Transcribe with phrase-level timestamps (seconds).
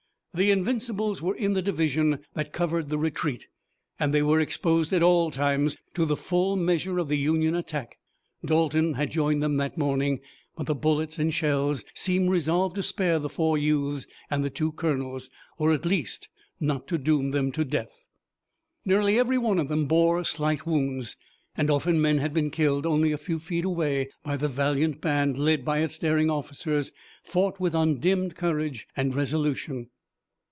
[0.33, 3.47] The Invincibles were in the division that covered the retreat,
[3.99, 7.99] and they were exposed at all times to the full measure of the Union attack.
[8.45, 10.21] Dalton had joined them that morning,
[10.55, 14.71] but the bullets and shells seemed resolved to spare the four youths and the two
[14.71, 16.29] colonels, or at least
[16.61, 18.07] not to doom them to death.
[18.85, 21.17] Nearly every one of them bore slight wounds,
[21.57, 25.37] and often men had been killed only a few feet away, but the valiant band,
[25.37, 29.89] led by its daring officers, fought with undimmed courage and resolution.